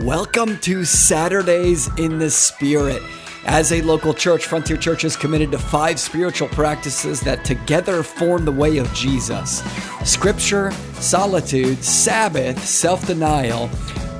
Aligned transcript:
Welcome 0.00 0.58
to 0.58 0.84
Saturdays 0.84 1.88
in 1.96 2.18
the 2.18 2.28
Spirit. 2.28 3.02
As 3.46 3.72
a 3.72 3.80
local 3.80 4.12
church, 4.12 4.44
Frontier 4.44 4.76
Church 4.76 5.04
is 5.04 5.16
committed 5.16 5.50
to 5.52 5.58
five 5.58 5.98
spiritual 5.98 6.48
practices 6.48 7.22
that 7.22 7.46
together 7.46 8.02
form 8.02 8.44
the 8.44 8.52
way 8.52 8.76
of 8.76 8.92
Jesus 8.92 9.62
Scripture, 10.04 10.70
solitude, 11.00 11.82
Sabbath, 11.82 12.62
self 12.62 13.06
denial, 13.06 13.70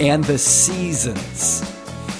and 0.01 0.25
the 0.25 0.39
seasons. 0.39 1.63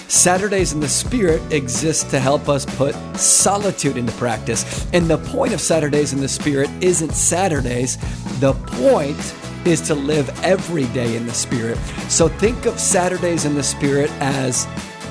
Saturdays 0.07 0.75
in 0.75 0.81
the 0.81 0.89
Spirit 0.89 1.41
exist 1.51 2.11
to 2.11 2.21
help 2.21 2.51
us 2.51 2.67
put 2.77 2.95
solitude 3.17 3.97
into 3.97 4.13
practice. 4.13 4.87
And 4.93 5.09
the 5.09 5.19
point 5.19 5.55
of 5.55 5.63
Saturdays 5.63 6.13
in 6.13 6.21
the 6.21 6.29
Spirit 6.29 6.69
isn't 6.83 7.13
Saturdays, 7.13 7.97
the 8.39 8.53
point 8.53 9.35
is 9.67 9.81
to 9.83 9.95
live 9.95 10.29
every 10.45 10.85
day 10.87 11.17
in 11.17 11.27
the 11.27 11.35
Spirit. 11.35 11.77
So 12.09 12.29
think 12.29 12.67
of 12.67 12.79
Saturdays 12.79 13.45
in 13.45 13.55
the 13.55 13.63
Spirit 13.63 14.11
as 14.21 14.67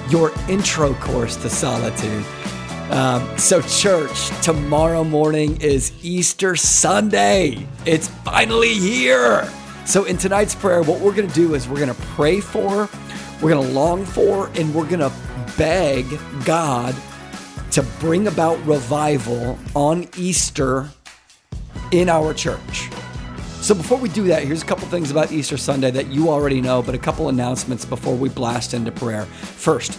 your 0.10 0.32
intro 0.48 0.94
course 0.96 1.36
to 1.38 1.50
solitude. 1.50 2.26
Um, 2.92 3.38
so, 3.38 3.62
church, 3.62 4.30
tomorrow 4.44 5.04
morning 5.04 5.60
is 5.60 5.92
Easter 6.04 6.56
Sunday. 6.56 7.68
It's 7.84 8.08
finally 8.08 8.76
here. 8.76 9.52
So, 9.88 10.06
in 10.06 10.18
tonight's 10.18 10.54
prayer, 10.54 10.84
what 10.84 11.00
we're 11.00 11.16
going 11.16 11.28
to 11.28 11.34
do 11.34 11.56
is 11.56 11.68
we're 11.68 11.80
going 11.80 11.94
to 11.94 12.02
pray 12.14 12.40
for, 12.40 12.88
we're 13.42 13.50
going 13.50 13.68
to 13.68 13.74
long 13.74 14.06
for, 14.06 14.52
and 14.54 14.74
we're 14.76 14.88
going 14.88 15.00
to 15.00 15.12
beg 15.58 16.06
God 16.46 16.96
to 17.72 17.82
bring 18.00 18.28
about 18.28 18.64
revival 18.68 19.58
on 19.76 20.08
Easter 20.16 20.88
in 21.92 22.08
our 22.08 22.36
church. 22.36 22.90
So 23.66 23.74
before 23.74 23.98
we 23.98 24.10
do 24.10 24.26
that, 24.26 24.44
here's 24.44 24.62
a 24.62 24.66
couple 24.66 24.88
things 24.90 25.10
about 25.10 25.32
Easter 25.32 25.58
Sunday 25.58 25.90
that 25.90 26.06
you 26.10 26.30
already 26.30 26.62
know, 26.62 26.84
but 26.84 26.94
a 26.94 27.00
couple 27.00 27.30
announcements 27.30 27.84
before 27.84 28.14
we 28.16 28.30
blast 28.30 28.76
into 28.76 28.92
prayer. 28.92 29.26
First, 29.26 29.98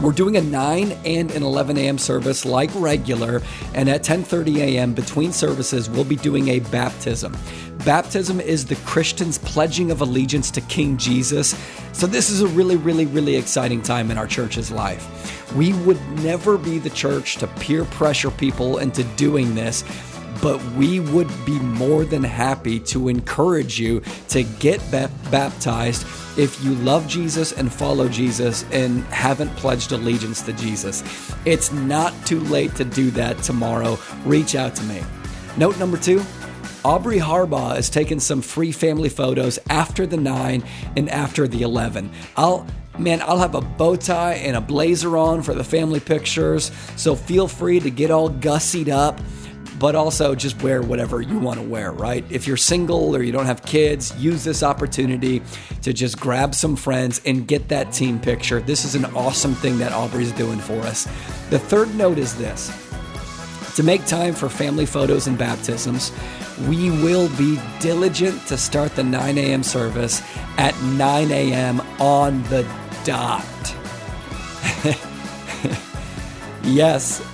we're 0.00 0.12
doing 0.12 0.38
a 0.38 0.40
9 0.40 0.92
and 1.04 1.30
an 1.32 1.42
11 1.42 1.76
a.m. 1.76 1.98
service 1.98 2.46
like 2.46 2.70
regular, 2.74 3.42
and 3.74 3.90
at 3.90 4.02
10:30 4.02 4.56
a.m. 4.56 4.94
between 4.94 5.32
services, 5.32 5.90
we'll 5.90 6.02
be 6.04 6.16
doing 6.16 6.48
a 6.48 6.60
baptism. 6.60 7.36
Baptism 7.84 8.40
is 8.40 8.64
the 8.64 8.76
Christian's 8.86 9.36
pledging 9.36 9.90
of 9.90 10.00
allegiance 10.00 10.50
to 10.52 10.62
King 10.62 10.96
Jesus. 10.96 11.54
So 11.92 12.06
this 12.06 12.30
is 12.30 12.40
a 12.40 12.46
really, 12.46 12.76
really, 12.76 13.04
really 13.04 13.36
exciting 13.36 13.82
time 13.82 14.10
in 14.10 14.16
our 14.16 14.26
church's 14.26 14.70
life. 14.70 15.54
We 15.54 15.74
would 15.84 16.00
never 16.22 16.56
be 16.56 16.78
the 16.78 16.88
church 16.88 17.36
to 17.36 17.48
peer 17.48 17.84
pressure 17.84 18.30
people 18.30 18.78
into 18.78 19.04
doing 19.16 19.54
this 19.54 19.84
but 20.42 20.62
we 20.72 20.98
would 20.98 21.30
be 21.46 21.58
more 21.60 22.04
than 22.04 22.24
happy 22.24 22.80
to 22.80 23.08
encourage 23.08 23.78
you 23.78 24.02
to 24.28 24.42
get 24.42 24.82
baptized 24.90 26.04
if 26.36 26.62
you 26.64 26.74
love 26.76 27.06
Jesus 27.06 27.52
and 27.52 27.72
follow 27.72 28.08
Jesus 28.08 28.64
and 28.72 29.04
haven't 29.04 29.50
pledged 29.56 29.92
allegiance 29.92 30.42
to 30.42 30.52
Jesus. 30.54 31.04
It's 31.44 31.72
not 31.72 32.12
too 32.26 32.40
late 32.40 32.74
to 32.74 32.84
do 32.84 33.10
that 33.12 33.38
tomorrow. 33.38 33.98
Reach 34.24 34.56
out 34.56 34.74
to 34.76 34.84
me. 34.84 35.00
Note 35.56 35.78
number 35.78 35.96
two. 35.96 36.22
Aubrey 36.84 37.18
Harbaugh 37.18 37.76
has 37.76 37.88
taken 37.88 38.18
some 38.18 38.42
free 38.42 38.72
family 38.72 39.08
photos 39.08 39.60
after 39.70 40.04
the 40.04 40.16
9 40.16 40.64
and 40.96 41.08
after 41.08 41.46
the 41.46 41.62
11. 41.62 42.10
I'll 42.36 42.66
man, 42.98 43.22
I'll 43.22 43.38
have 43.38 43.54
a 43.54 43.60
bow 43.60 43.96
tie 43.96 44.34
and 44.34 44.56
a 44.56 44.60
blazer 44.60 45.16
on 45.16 45.42
for 45.42 45.54
the 45.54 45.64
family 45.64 46.00
pictures, 46.00 46.72
so 46.96 47.14
feel 47.14 47.48
free 47.48 47.78
to 47.80 47.90
get 47.90 48.10
all 48.10 48.28
gussied 48.28 48.88
up 48.88 49.20
but 49.82 49.96
also 49.96 50.32
just 50.36 50.62
wear 50.62 50.80
whatever 50.80 51.20
you 51.20 51.40
want 51.40 51.58
to 51.58 51.66
wear, 51.66 51.90
right? 51.90 52.24
If 52.30 52.46
you're 52.46 52.56
single 52.56 53.16
or 53.16 53.20
you 53.20 53.32
don't 53.32 53.46
have 53.46 53.64
kids, 53.64 54.16
use 54.16 54.44
this 54.44 54.62
opportunity 54.62 55.42
to 55.82 55.92
just 55.92 56.20
grab 56.20 56.54
some 56.54 56.76
friends 56.76 57.20
and 57.26 57.48
get 57.48 57.68
that 57.70 57.92
team 57.92 58.20
picture. 58.20 58.60
This 58.60 58.84
is 58.84 58.94
an 58.94 59.06
awesome 59.06 59.56
thing 59.56 59.78
that 59.78 59.92
Aubrey's 59.92 60.30
doing 60.30 60.60
for 60.60 60.78
us. 60.82 61.08
The 61.50 61.58
third 61.58 61.92
note 61.96 62.16
is 62.16 62.38
this 62.38 62.70
to 63.74 63.82
make 63.82 64.06
time 64.06 64.34
for 64.34 64.48
family 64.48 64.86
photos 64.86 65.26
and 65.26 65.36
baptisms, 65.36 66.12
we 66.68 66.90
will 66.90 67.28
be 67.36 67.58
diligent 67.80 68.46
to 68.46 68.56
start 68.56 68.94
the 68.94 69.02
9 69.02 69.36
a.m. 69.36 69.64
service 69.64 70.22
at 70.58 70.80
9 70.82 71.32
a.m. 71.32 71.80
on 71.98 72.40
the 72.44 72.64
dot. 73.02 73.44
yes, 76.62 77.31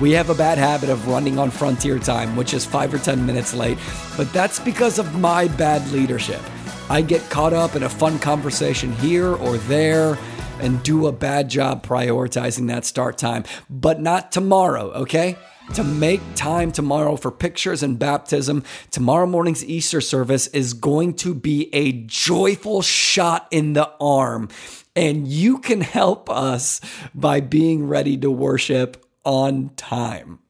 we 0.00 0.12
have 0.12 0.30
a 0.30 0.34
bad 0.34 0.58
habit 0.58 0.88
of 0.88 1.08
running 1.08 1.38
on 1.38 1.50
frontier 1.50 1.98
time, 1.98 2.36
which 2.36 2.54
is 2.54 2.64
five 2.64 2.92
or 2.92 2.98
10 2.98 3.24
minutes 3.24 3.54
late, 3.54 3.78
but 4.16 4.32
that's 4.32 4.58
because 4.58 4.98
of 4.98 5.18
my 5.18 5.48
bad 5.48 5.86
leadership. 5.90 6.40
I 6.88 7.02
get 7.02 7.28
caught 7.30 7.52
up 7.52 7.76
in 7.76 7.82
a 7.82 7.88
fun 7.88 8.18
conversation 8.18 8.92
here 8.92 9.34
or 9.34 9.56
there 9.58 10.18
and 10.60 10.82
do 10.82 11.06
a 11.06 11.12
bad 11.12 11.48
job 11.48 11.84
prioritizing 11.86 12.68
that 12.68 12.84
start 12.84 13.18
time, 13.18 13.44
but 13.68 14.00
not 14.00 14.32
tomorrow, 14.32 14.90
okay? 14.92 15.36
To 15.74 15.84
make 15.84 16.20
time 16.34 16.72
tomorrow 16.72 17.16
for 17.16 17.30
pictures 17.30 17.82
and 17.82 17.98
baptism, 17.98 18.64
tomorrow 18.90 19.26
morning's 19.26 19.64
Easter 19.64 20.00
service 20.00 20.46
is 20.48 20.74
going 20.74 21.14
to 21.14 21.34
be 21.34 21.74
a 21.74 21.92
joyful 21.92 22.82
shot 22.82 23.48
in 23.50 23.72
the 23.72 23.90
arm. 24.00 24.48
And 24.94 25.26
you 25.26 25.58
can 25.58 25.80
help 25.80 26.30
us 26.30 26.80
by 27.14 27.40
being 27.40 27.88
ready 27.88 28.16
to 28.18 28.30
worship 28.30 29.03
on 29.24 29.70
time. 29.76 30.40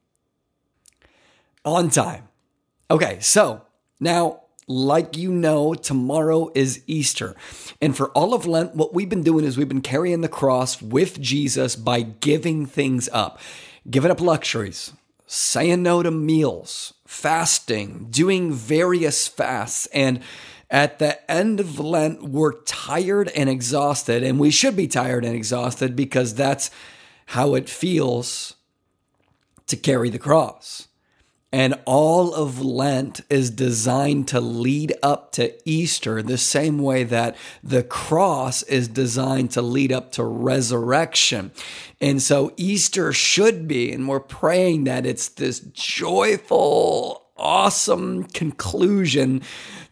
On 1.64 1.88
time. 1.90 2.28
Okay, 2.90 3.18
so 3.20 3.62
now, 4.00 4.42
like 4.66 5.16
you 5.16 5.32
know, 5.32 5.74
tomorrow 5.74 6.50
is 6.54 6.82
Easter. 6.86 7.34
And 7.80 7.96
for 7.96 8.10
all 8.10 8.34
of 8.34 8.46
Lent, 8.46 8.74
what 8.74 8.94
we've 8.94 9.08
been 9.08 9.22
doing 9.22 9.44
is 9.44 9.56
we've 9.56 9.68
been 9.68 9.80
carrying 9.80 10.20
the 10.20 10.28
cross 10.28 10.82
with 10.82 11.20
Jesus 11.20 11.76
by 11.76 12.02
giving 12.02 12.66
things 12.66 13.08
up, 13.12 13.38
giving 13.88 14.10
up 14.10 14.20
luxuries, 14.20 14.92
saying 15.26 15.82
no 15.82 16.02
to 16.02 16.10
meals, 16.10 16.94
fasting, 17.06 18.08
doing 18.10 18.52
various 18.52 19.26
fasts. 19.26 19.86
And 19.86 20.20
at 20.70 20.98
the 20.98 21.30
end 21.30 21.60
of 21.60 21.78
Lent, 21.78 22.22
we're 22.22 22.60
tired 22.62 23.28
and 23.28 23.48
exhausted. 23.48 24.22
And 24.22 24.38
we 24.38 24.50
should 24.50 24.76
be 24.76 24.88
tired 24.88 25.24
and 25.24 25.34
exhausted 25.34 25.96
because 25.96 26.34
that's 26.34 26.70
how 27.26 27.54
it 27.54 27.68
feels 27.68 28.56
to 29.66 29.76
carry 29.76 30.10
the 30.10 30.18
cross. 30.18 30.88
And 31.54 31.78
all 31.84 32.34
of 32.34 32.60
Lent 32.60 33.20
is 33.30 33.48
designed 33.48 34.26
to 34.28 34.40
lead 34.40 34.92
up 35.04 35.30
to 35.32 35.52
Easter, 35.64 36.20
the 36.20 36.36
same 36.36 36.78
way 36.78 37.04
that 37.04 37.36
the 37.62 37.84
cross 37.84 38.64
is 38.64 38.88
designed 38.88 39.52
to 39.52 39.62
lead 39.62 39.92
up 39.92 40.10
to 40.12 40.24
resurrection. 40.24 41.52
And 42.00 42.20
so 42.20 42.52
Easter 42.56 43.12
should 43.12 43.68
be, 43.68 43.92
and 43.92 44.08
we're 44.08 44.18
praying 44.18 44.82
that 44.84 45.06
it's 45.06 45.28
this 45.28 45.60
joyful, 45.60 47.24
awesome 47.36 48.24
conclusion 48.24 49.40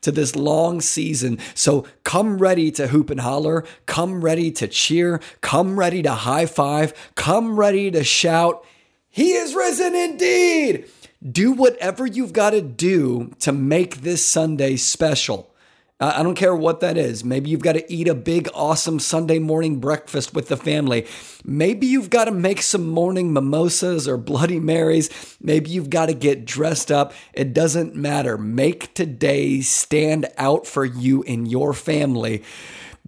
to 0.01 0.11
this 0.11 0.35
long 0.35 0.81
season. 0.81 1.39
So 1.55 1.87
come 2.03 2.39
ready 2.39 2.73
to 2.73 2.89
hoop 2.89 3.09
and 3.09 3.21
holler, 3.21 3.65
come 3.87 4.25
ready 4.25 4.51
to 4.51 4.67
cheer, 4.67 5.21
come 5.43 5.79
ready 5.79 6.03
to 6.03 6.11
high 6.11 6.47
five, 6.47 7.13
come 7.15 7.57
ready 7.57 7.89
to 7.93 8.03
shout 8.03 8.67
he 9.13 9.33
is 9.33 9.55
risen 9.55 9.95
indeed. 9.95 10.87
Do 11.23 11.53
whatever 11.53 12.07
you've 12.07 12.33
got 12.33 12.51
to 12.51 12.63
do 12.63 13.33
to 13.41 13.53
make 13.53 13.99
this 13.99 14.27
Sunday 14.27 14.77
special. 14.77 15.53
I 16.01 16.25
don't 16.25 16.35
care 16.35 16.57
what 16.57 16.81
that 16.81 16.97
is. 16.97 17.23
Maybe 17.23 17.51
you've 17.51 17.63
got 17.63 17.75
to 17.75 17.93
eat 17.93 18.09
a 18.09 18.15
big, 18.15 18.49
awesome 18.55 18.99
Sunday 18.99 19.39
morning 19.39 19.79
breakfast 19.79 20.35
with 20.35 20.49
the 20.49 20.57
family. 20.57 21.07
Maybe 21.45 21.87
you've 21.87 22.11
got 22.11 22.25
to 22.25 22.33
make 22.33 22.61
some 22.61 22.89
morning 22.89 23.33
mimosas 23.33 24.09
or 24.09 24.17
Bloody 24.17 24.59
Marys. 24.59 25.37
Maybe 25.41 25.71
you've 25.71 25.91
got 25.91 26.07
to 26.07 26.15
get 26.15 26.45
dressed 26.45 26.91
up. 26.91 27.13
It 27.35 27.55
doesn't 27.55 27.95
matter. 27.95 28.37
Make 28.37 28.95
today 28.95 29.61
stand 29.61 30.27
out 30.39 30.67
for 30.67 30.85
you 30.85 31.23
and 31.23 31.49
your 31.49 31.73
family 31.73 32.43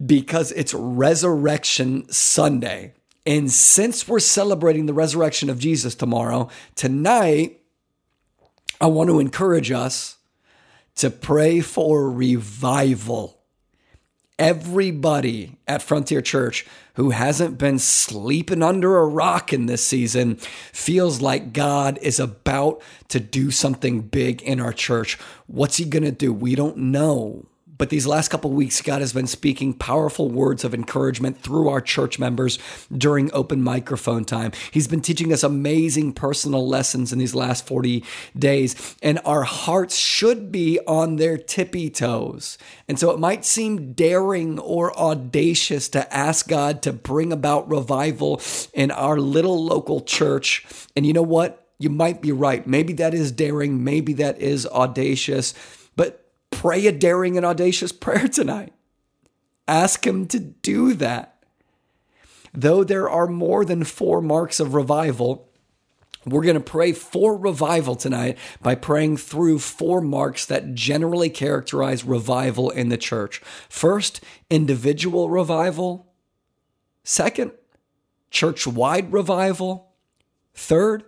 because 0.06 0.52
it's 0.52 0.72
Resurrection 0.72 2.08
Sunday. 2.12 2.92
And 3.26 3.50
since 3.50 4.06
we're 4.06 4.20
celebrating 4.20 4.86
the 4.86 4.94
resurrection 4.94 5.48
of 5.48 5.58
Jesus 5.58 5.94
tomorrow, 5.94 6.48
tonight, 6.74 7.60
I 8.80 8.86
want 8.86 9.08
to 9.10 9.20
encourage 9.20 9.70
us 9.70 10.16
to 10.96 11.10
pray 11.10 11.60
for 11.60 12.10
revival. 12.10 13.40
Everybody 14.38 15.58
at 15.66 15.80
Frontier 15.80 16.20
Church 16.20 16.66
who 16.94 17.10
hasn't 17.10 17.58
been 17.58 17.78
sleeping 17.78 18.62
under 18.62 18.98
a 18.98 19.06
rock 19.06 19.52
in 19.52 19.66
this 19.66 19.84
season 19.86 20.36
feels 20.36 21.20
like 21.20 21.52
God 21.52 21.98
is 22.02 22.20
about 22.20 22.82
to 23.08 23.20
do 23.20 23.50
something 23.50 24.00
big 24.00 24.42
in 24.42 24.60
our 24.60 24.72
church. 24.72 25.18
What's 25.46 25.76
he 25.76 25.84
going 25.84 26.04
to 26.04 26.12
do? 26.12 26.32
We 26.32 26.54
don't 26.54 26.76
know, 26.76 27.46
But 27.76 27.90
these 27.90 28.06
last 28.06 28.28
couple 28.28 28.50
weeks, 28.52 28.80
God 28.80 29.00
has 29.00 29.12
been 29.12 29.26
speaking 29.26 29.74
powerful 29.74 30.28
words 30.28 30.62
of 30.64 30.74
encouragement 30.74 31.40
through 31.40 31.68
our 31.68 31.80
church 31.80 32.18
members 32.18 32.58
during 32.96 33.32
open 33.32 33.62
microphone 33.62 34.24
time. 34.24 34.52
He's 34.70 34.86
been 34.86 35.00
teaching 35.00 35.32
us 35.32 35.42
amazing 35.42 36.12
personal 36.12 36.68
lessons 36.68 37.12
in 37.12 37.18
these 37.18 37.34
last 37.34 37.66
40 37.66 38.04
days, 38.38 38.96
and 39.02 39.18
our 39.24 39.42
hearts 39.42 39.96
should 39.96 40.52
be 40.52 40.78
on 40.86 41.16
their 41.16 41.36
tippy 41.36 41.90
toes. 41.90 42.58
And 42.88 42.98
so 42.98 43.10
it 43.10 43.18
might 43.18 43.44
seem 43.44 43.92
daring 43.92 44.58
or 44.60 44.96
audacious 44.96 45.88
to 45.90 46.14
ask 46.14 46.46
God 46.46 46.82
to 46.82 46.92
bring 46.92 47.32
about 47.32 47.68
revival 47.68 48.40
in 48.72 48.92
our 48.92 49.18
little 49.18 49.64
local 49.64 50.00
church. 50.00 50.64
And 50.94 51.04
you 51.04 51.12
know 51.12 51.22
what? 51.22 51.66
You 51.78 51.90
might 51.90 52.22
be 52.22 52.30
right. 52.30 52.64
Maybe 52.66 52.92
that 52.94 53.14
is 53.14 53.32
daring, 53.32 53.82
maybe 53.82 54.12
that 54.14 54.38
is 54.38 54.64
audacious. 54.66 55.54
Pray 56.64 56.86
a 56.86 56.92
daring 56.92 57.36
and 57.36 57.44
audacious 57.44 57.92
prayer 58.04 58.26
tonight. 58.26 58.72
Ask 59.68 60.06
Him 60.06 60.26
to 60.28 60.40
do 60.40 60.94
that. 60.94 61.44
Though 62.54 62.82
there 62.82 63.10
are 63.10 63.26
more 63.26 63.66
than 63.66 63.84
four 63.84 64.22
marks 64.22 64.60
of 64.60 64.72
revival, 64.72 65.50
we're 66.24 66.42
going 66.42 66.54
to 66.54 66.60
pray 66.60 66.92
for 66.92 67.36
revival 67.36 67.96
tonight 67.96 68.38
by 68.62 68.76
praying 68.76 69.18
through 69.18 69.58
four 69.58 70.00
marks 70.00 70.46
that 70.46 70.74
generally 70.74 71.28
characterize 71.28 72.02
revival 72.02 72.70
in 72.70 72.88
the 72.88 72.96
church. 72.96 73.42
First, 73.68 74.22
individual 74.48 75.28
revival. 75.28 76.14
Second, 77.02 77.52
church 78.30 78.66
wide 78.66 79.12
revival. 79.12 79.92
Third, 80.54 81.04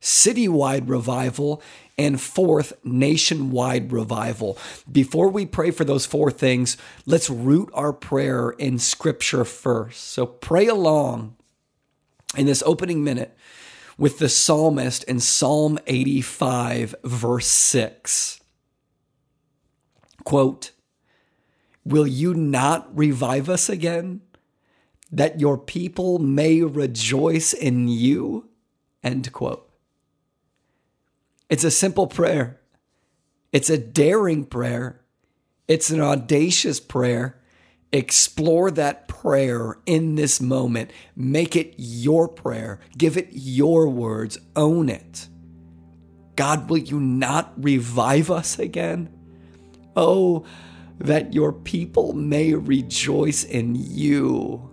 citywide 0.00 0.88
revival 0.88 1.62
and 1.98 2.20
fourth, 2.20 2.72
nationwide 2.82 3.92
revival. 3.92 4.56
Before 4.90 5.28
we 5.28 5.44
pray 5.44 5.70
for 5.70 5.84
those 5.84 6.06
four 6.06 6.30
things, 6.30 6.76
let's 7.04 7.28
root 7.28 7.68
our 7.74 7.92
prayer 7.92 8.50
in 8.50 8.78
scripture 8.78 9.44
first. 9.44 10.02
So 10.04 10.24
pray 10.24 10.66
along 10.66 11.36
in 12.36 12.46
this 12.46 12.62
opening 12.64 13.04
minute 13.04 13.36
with 13.98 14.18
the 14.18 14.30
psalmist 14.30 15.04
in 15.04 15.20
Psalm 15.20 15.78
85, 15.86 16.94
verse 17.04 17.46
6. 17.46 18.40
Quote, 20.24 20.70
Will 21.84 22.06
you 22.06 22.34
not 22.34 22.96
revive 22.96 23.50
us 23.50 23.68
again, 23.68 24.22
that 25.12 25.40
your 25.40 25.58
people 25.58 26.18
may 26.18 26.62
rejoice 26.62 27.52
in 27.52 27.88
you? 27.88 28.48
End 29.02 29.32
quote. 29.32 29.69
It's 31.50 31.64
a 31.64 31.70
simple 31.70 32.06
prayer. 32.06 32.60
It's 33.52 33.68
a 33.68 33.76
daring 33.76 34.44
prayer. 34.44 35.00
It's 35.66 35.90
an 35.90 36.00
audacious 36.00 36.78
prayer. 36.80 37.40
Explore 37.92 38.70
that 38.70 39.08
prayer 39.08 39.78
in 39.84 40.14
this 40.14 40.40
moment. 40.40 40.92
Make 41.16 41.56
it 41.56 41.74
your 41.76 42.28
prayer. 42.28 42.78
Give 42.96 43.16
it 43.16 43.28
your 43.32 43.88
words. 43.88 44.38
Own 44.54 44.88
it. 44.88 45.28
God, 46.36 46.70
will 46.70 46.78
you 46.78 47.00
not 47.00 47.52
revive 47.56 48.30
us 48.30 48.58
again? 48.58 49.12
Oh, 49.96 50.46
that 50.98 51.34
your 51.34 51.52
people 51.52 52.12
may 52.12 52.54
rejoice 52.54 53.42
in 53.42 53.74
you. 53.74 54.69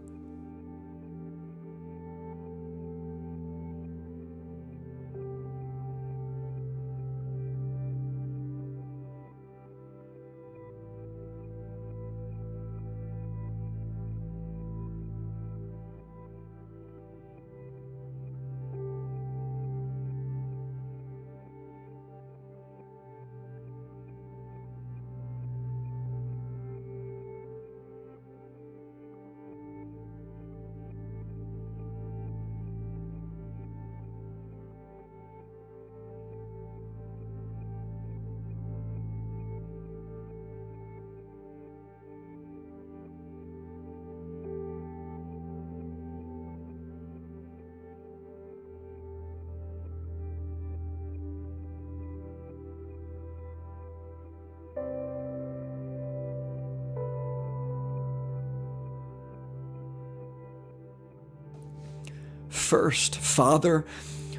First. 62.68 63.16
Father, 63.16 63.86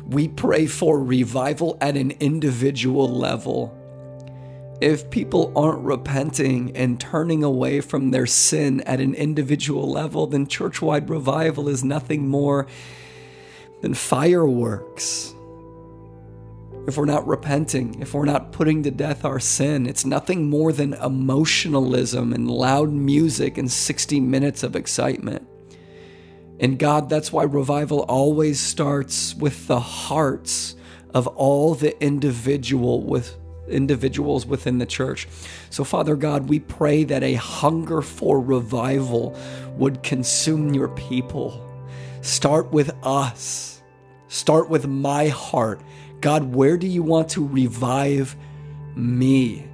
we 0.06 0.28
pray 0.28 0.66
for 0.66 1.02
revival 1.02 1.78
at 1.80 1.96
an 1.96 2.10
individual 2.20 3.08
level. 3.08 3.74
If 4.82 5.10
people 5.10 5.50
aren't 5.56 5.82
repenting 5.82 6.76
and 6.76 7.00
turning 7.00 7.42
away 7.42 7.80
from 7.80 8.10
their 8.10 8.26
sin 8.26 8.82
at 8.82 9.00
an 9.00 9.14
individual 9.14 9.90
level, 9.90 10.26
then 10.26 10.46
church 10.46 10.82
wide 10.82 11.08
revival 11.08 11.68
is 11.68 11.82
nothing 11.82 12.28
more 12.28 12.66
than 13.80 13.94
fireworks. 13.94 15.34
If 16.86 16.98
we're 16.98 17.06
not 17.06 17.26
repenting, 17.26 18.00
if 18.00 18.12
we're 18.12 18.26
not 18.26 18.52
putting 18.52 18.82
to 18.82 18.90
death 18.90 19.24
our 19.24 19.40
sin, 19.40 19.86
it's 19.86 20.04
nothing 20.04 20.50
more 20.50 20.72
than 20.72 20.92
emotionalism 20.92 22.34
and 22.34 22.50
loud 22.50 22.90
music 22.90 23.56
and 23.56 23.72
60 23.72 24.20
minutes 24.20 24.62
of 24.62 24.76
excitement. 24.76 25.47
And 26.60 26.78
God, 26.78 27.08
that's 27.08 27.32
why 27.32 27.44
revival 27.44 28.00
always 28.08 28.58
starts 28.60 29.34
with 29.34 29.66
the 29.66 29.80
hearts 29.80 30.74
of 31.14 31.26
all 31.26 31.74
the 31.74 32.00
individual 32.02 33.02
with 33.02 33.36
individuals 33.68 34.46
within 34.46 34.78
the 34.78 34.86
church. 34.86 35.28
So 35.70 35.84
Father 35.84 36.16
God, 36.16 36.48
we 36.48 36.58
pray 36.58 37.04
that 37.04 37.22
a 37.22 37.34
hunger 37.34 38.02
for 38.02 38.40
revival 38.40 39.36
would 39.76 40.02
consume 40.02 40.74
your 40.74 40.88
people. 40.88 41.64
Start 42.22 42.72
with 42.72 42.90
us. 43.02 43.82
Start 44.28 44.68
with 44.68 44.86
my 44.86 45.28
heart. 45.28 45.80
God, 46.20 46.54
where 46.54 46.76
do 46.76 46.86
you 46.86 47.02
want 47.02 47.28
to 47.30 47.46
revive 47.46 48.36
me? 48.96 49.64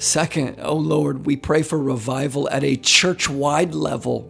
Second, 0.00 0.56
oh 0.62 0.76
Lord, 0.76 1.26
we 1.26 1.36
pray 1.36 1.62
for 1.62 1.78
revival 1.78 2.48
at 2.48 2.64
a 2.64 2.76
church 2.76 3.28
wide 3.28 3.74
level. 3.74 4.22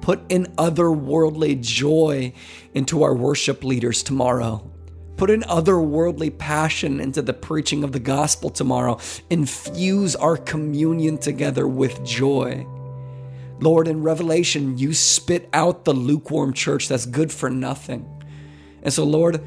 Put 0.00 0.32
an 0.32 0.46
otherworldly 0.56 1.60
joy 1.60 2.32
into 2.72 3.02
our 3.02 3.14
worship 3.14 3.62
leaders 3.64 4.02
tomorrow. 4.02 4.66
Put 5.18 5.28
an 5.28 5.42
otherworldly 5.42 6.38
passion 6.38 7.00
into 7.00 7.20
the 7.20 7.34
preaching 7.34 7.84
of 7.84 7.92
the 7.92 8.00
gospel 8.00 8.48
tomorrow. 8.48 8.98
Infuse 9.28 10.16
our 10.16 10.38
communion 10.38 11.18
together 11.18 11.68
with 11.68 12.02
joy. 12.02 12.66
Lord, 13.60 13.88
in 13.88 14.02
Revelation, 14.02 14.78
you 14.78 14.94
spit 14.94 15.50
out 15.52 15.84
the 15.84 15.92
lukewarm 15.92 16.54
church 16.54 16.88
that's 16.88 17.04
good 17.04 17.30
for 17.30 17.50
nothing. 17.50 18.08
And 18.82 18.90
so, 18.90 19.04
Lord, 19.04 19.44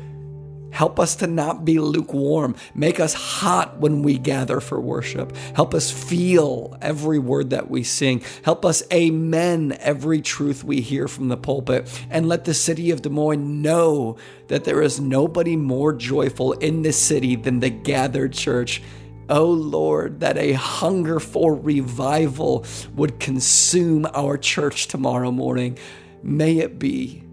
Help 0.77 1.00
us 1.00 1.15
to 1.15 1.25
not 1.25 1.65
be 1.65 1.79
lukewarm. 1.79 2.55
Make 2.75 3.00
us 3.00 3.15
hot 3.15 3.79
when 3.79 4.03
we 4.03 4.19
gather 4.19 4.60
for 4.60 4.79
worship. 4.79 5.36
Help 5.55 5.74
us 5.74 5.89
feel 5.89 6.77
every 6.84 7.17
word 7.17 7.50
that 7.50 7.67
we 7.67 7.81
sing. 7.81 8.22
Help 8.43 8.63
us 8.63 8.84
amen 8.93 9.75
every 9.79 10.22
truth 10.22 10.63
we 10.63 10.81
hear 10.81 11.07
from 11.07 11.29
the 11.29 11.36
pulpit. 11.36 11.89
And 12.12 12.29
let 12.29 12.46
the 12.46 12.53
city 12.53 12.91
of 12.91 13.01
Des 13.01 13.10
Moines 13.10 13.63
know 13.63 14.17
that 14.50 14.65
there 14.65 14.84
is 14.84 15.00
nobody 15.00 15.55
more 15.55 15.93
joyful 15.93 16.53
in 16.53 16.84
this 16.84 17.01
city 17.01 17.36
than 17.36 17.60
the 17.60 17.72
gathered 17.72 18.34
church. 18.34 18.84
Oh 19.29 19.50
Lord, 19.50 20.19
that 20.19 20.38
a 20.38 20.53
hunger 20.53 21.19
for 21.19 21.55
revival 21.55 22.67
would 22.93 23.19
consume 23.19 24.05
our 24.13 24.38
church 24.38 24.88
tomorrow 24.88 25.31
morning. 25.31 25.79
May 26.22 26.60
it 26.60 26.77
be. 26.77 27.24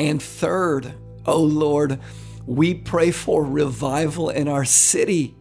And 0.00 0.22
third, 0.22 0.94
oh 1.26 1.42
Lord, 1.42 2.00
we 2.46 2.72
pray 2.72 3.10
for 3.10 3.44
revival 3.44 4.30
in 4.30 4.48
our 4.48 4.64
city. 4.64 5.36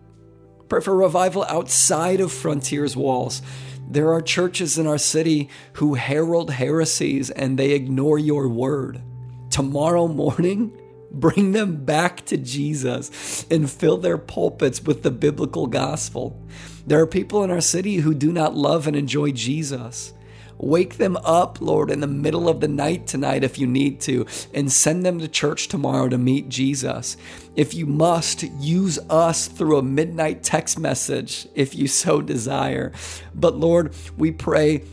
Pray 0.68 0.82
for 0.82 0.94
revival 0.98 1.46
outside 1.46 2.20
of 2.20 2.34
Frontier's 2.34 2.94
walls. 2.94 3.42
There 3.90 4.12
are 4.12 4.22
churches 4.22 4.78
in 4.78 4.86
our 4.86 4.98
city 4.98 5.48
who 5.76 5.94
herald 5.94 6.52
heresies 6.52 7.30
and 7.30 7.58
they 7.58 7.72
ignore 7.72 8.20
your 8.20 8.50
word. 8.50 9.02
Tomorrow 9.50 10.10
morning, 10.10 10.78
bring 11.12 11.54
them 11.54 11.86
back 11.86 12.26
to 12.26 12.36
Jesus 12.36 13.46
and 13.50 13.72
fill 13.72 13.96
their 13.96 14.18
pulpits 14.18 14.84
with 14.84 15.04
the 15.04 15.12
biblical 15.12 15.68
gospel. 15.68 16.38
There 16.86 17.00
are 17.00 17.08
people 17.08 17.46
in 17.46 17.50
our 17.50 17.62
city 17.62 17.96
who 17.96 18.14
do 18.14 18.34
not 18.34 18.58
love 18.58 18.88
and 18.88 18.96
enjoy 18.98 19.32
Jesus. 19.32 20.12
Wake 20.60 20.98
them 20.98 21.18
up, 21.24 21.62
Lord, 21.62 21.90
in 21.90 22.02
the 22.02 22.08
middle 22.08 22.50
of 22.50 22.60
the 22.60 22.68
night 22.68 23.08
tonight 23.08 23.44
if 23.44 23.58
you 23.58 23.66
need 23.66 24.02
to, 24.02 24.26
and 24.54 24.72
send 24.72 25.06
them 25.06 25.20
to 25.20 25.28
church 25.28 25.70
tomorrow 25.70 26.10
to 26.10 26.18
meet 26.18 26.50
Jesus. 26.50 27.16
If 27.56 27.74
you 27.74 27.86
must, 27.86 28.44
use 28.44 29.00
us 29.10 29.48
through 29.48 29.78
a 29.78 29.84
midnight 29.84 30.44
text 30.44 30.78
message 30.78 31.48
if 31.56 31.76
you 31.76 31.88
so 31.88 32.22
desire. 32.22 32.92
But 33.34 33.56
Lord, 33.56 33.96
we 34.18 34.32
pray 34.32 34.84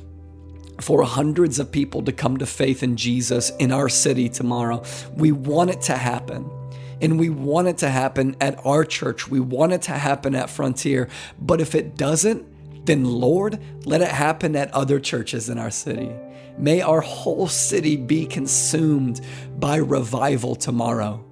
for 0.81 1.03
hundreds 1.03 1.59
of 1.59 1.73
people 1.73 2.03
to 2.03 2.13
come 2.13 2.37
to 2.37 2.47
faith 2.47 2.83
in 2.83 2.97
Jesus 2.97 3.51
in 3.59 3.73
our 3.73 3.89
city 3.89 4.29
tomorrow. 4.29 4.85
We 5.15 5.33
want 5.33 5.71
it 5.71 5.81
to 5.83 5.97
happen. 5.97 6.51
And 7.01 7.19
we 7.19 7.29
want 7.29 7.69
it 7.69 7.79
to 7.79 7.91
happen 7.91 8.37
at 8.41 8.65
our 8.65 8.85
church. 8.85 9.29
We 9.29 9.41
want 9.41 9.73
it 9.73 9.83
to 9.83 9.93
happen 9.93 10.35
at 10.35 10.49
Frontier. 10.49 11.09
But 11.39 11.61
if 11.61 11.75
it 11.75 11.97
doesn't, 11.97 12.47
then 12.87 13.05
Lord, 13.05 13.61
let 13.85 14.01
it 14.01 14.09
happen 14.09 14.57
at 14.57 14.73
other 14.73 14.99
churches 15.01 15.49
in 15.49 15.59
our 15.59 15.71
city. 15.71 16.11
May 16.59 16.81
our 16.81 17.01
whole 17.01 17.49
city 17.49 17.97
be 17.97 18.27
consumed 18.27 19.21
by 19.59 19.77
revival 19.77 20.55
tomorrow. 20.55 21.23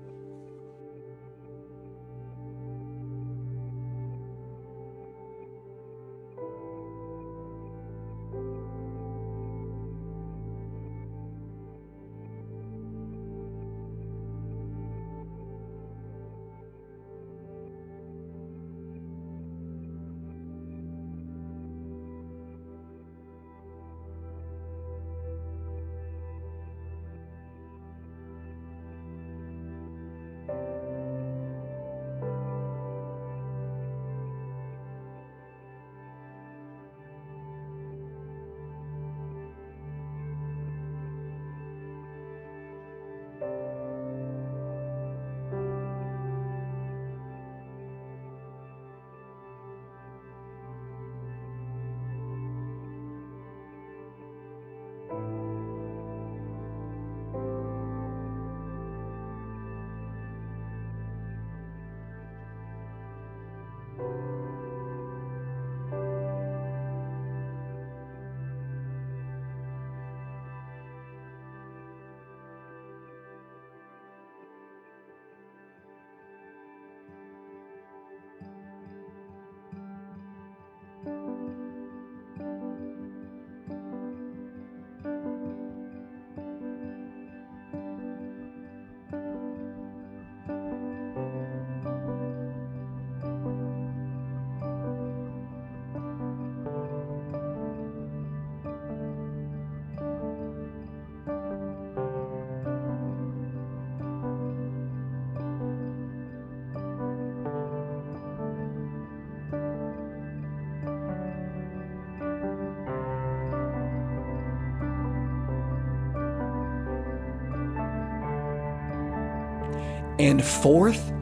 And 120.19 120.45
fourth, 120.45 121.13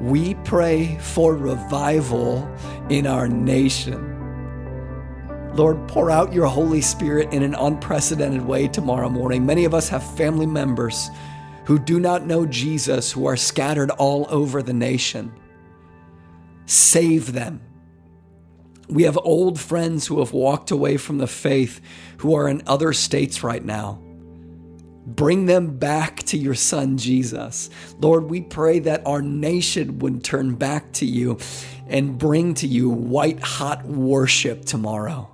we 0.00 0.34
pray 0.34 0.96
for 0.98 1.34
revival 1.34 2.48
in 2.88 3.06
our 3.06 3.28
nation. 3.28 4.14
Lord, 5.54 5.88
pour 5.88 6.10
out 6.10 6.32
your 6.32 6.46
Holy 6.46 6.80
Spirit 6.80 7.32
in 7.32 7.42
an 7.42 7.54
unprecedented 7.54 8.42
way 8.42 8.68
tomorrow 8.68 9.08
morning. 9.08 9.44
Many 9.44 9.64
of 9.64 9.74
us 9.74 9.88
have 9.88 10.16
family 10.16 10.46
members 10.46 11.10
who 11.64 11.78
do 11.78 11.98
not 11.98 12.26
know 12.26 12.46
Jesus, 12.46 13.10
who 13.10 13.26
are 13.26 13.36
scattered 13.36 13.90
all 13.90 14.26
over 14.30 14.62
the 14.62 14.72
nation. 14.72 15.32
Save 16.66 17.32
them. 17.32 17.60
We 18.88 19.02
have 19.02 19.18
old 19.18 19.58
friends 19.58 20.06
who 20.06 20.20
have 20.20 20.32
walked 20.32 20.70
away 20.70 20.96
from 20.96 21.18
the 21.18 21.26
faith 21.26 21.80
who 22.18 22.34
are 22.34 22.48
in 22.48 22.62
other 22.66 22.92
states 22.92 23.42
right 23.42 23.64
now. 23.64 24.00
Bring 25.14 25.46
them 25.46 25.78
back 25.78 26.18
to 26.24 26.36
your 26.36 26.54
son, 26.54 26.98
Jesus. 26.98 27.70
Lord, 27.98 28.24
we 28.24 28.42
pray 28.42 28.78
that 28.80 29.06
our 29.06 29.22
nation 29.22 30.00
would 30.00 30.22
turn 30.22 30.54
back 30.54 30.92
to 30.94 31.06
you 31.06 31.38
and 31.86 32.18
bring 32.18 32.52
to 32.54 32.66
you 32.66 32.90
white 32.90 33.40
hot 33.40 33.86
worship 33.86 34.66
tomorrow. 34.66 35.30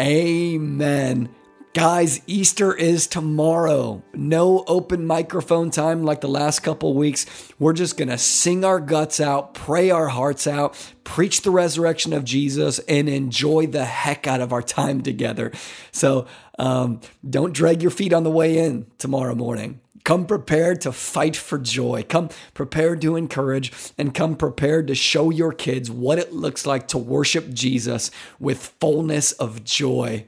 Amen. 0.00 1.28
Guys, 1.74 2.22
Easter 2.26 2.74
is 2.74 3.06
tomorrow. 3.06 4.02
No 4.14 4.64
open 4.66 5.06
microphone 5.06 5.70
time 5.70 6.02
like 6.02 6.20
the 6.20 6.28
last 6.28 6.60
couple 6.60 6.94
weeks. 6.94 7.26
We're 7.58 7.72
just 7.72 7.96
going 7.96 8.08
to 8.08 8.18
sing 8.18 8.64
our 8.64 8.80
guts 8.80 9.20
out, 9.20 9.54
pray 9.54 9.90
our 9.90 10.08
hearts 10.08 10.46
out, 10.46 10.74
preach 11.04 11.42
the 11.42 11.50
resurrection 11.50 12.12
of 12.12 12.24
Jesus, 12.24 12.78
and 12.80 13.08
enjoy 13.08 13.66
the 13.66 13.84
heck 13.84 14.26
out 14.26 14.40
of 14.40 14.52
our 14.52 14.62
time 14.62 15.02
together. 15.02 15.52
So 15.92 16.26
um, 16.58 17.00
don't 17.28 17.52
drag 17.52 17.82
your 17.82 17.90
feet 17.90 18.12
on 18.12 18.24
the 18.24 18.30
way 18.30 18.58
in 18.58 18.86
tomorrow 18.98 19.34
morning. 19.34 19.80
Come 20.08 20.24
prepared 20.24 20.80
to 20.80 20.92
fight 20.92 21.36
for 21.36 21.58
joy. 21.58 22.02
Come 22.08 22.30
prepared 22.54 23.02
to 23.02 23.14
encourage 23.14 23.70
and 23.98 24.14
come 24.14 24.36
prepared 24.36 24.86
to 24.86 24.94
show 24.94 25.28
your 25.28 25.52
kids 25.52 25.90
what 25.90 26.18
it 26.18 26.32
looks 26.32 26.64
like 26.64 26.88
to 26.88 26.96
worship 26.96 27.50
Jesus 27.52 28.10
with 28.40 28.74
fullness 28.80 29.32
of 29.32 29.64
joy. 29.64 30.24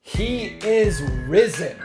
He 0.00 0.46
is 0.64 1.00
risen. 1.28 1.76